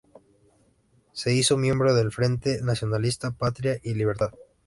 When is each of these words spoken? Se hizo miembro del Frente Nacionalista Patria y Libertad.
Se 1.11 1.31
hizo 1.31 1.57
miembro 1.57 1.93
del 1.93 2.11
Frente 2.11 2.59
Nacionalista 2.63 3.29
Patria 3.29 3.77
y 3.83 3.93
Libertad. 3.93 4.31